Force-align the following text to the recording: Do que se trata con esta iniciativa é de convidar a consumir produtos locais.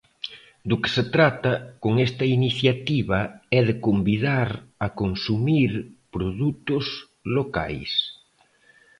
Do 0.69 0.75
que 0.81 0.89
se 0.95 1.03
trata 1.15 1.53
con 1.83 1.93
esta 2.07 2.25
iniciativa 2.37 3.19
é 3.57 3.59
de 3.69 3.75
convidar 3.85 4.49
a 4.85 4.87
consumir 5.01 5.71
produtos 6.13 6.85
locais. 7.37 7.91